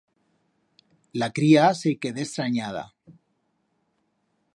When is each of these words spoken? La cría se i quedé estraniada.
La 1.23 1.29
cría 1.39 1.67
se 1.81 1.91
i 1.97 1.99
quedé 2.05 2.23
estraniada. 2.29 2.83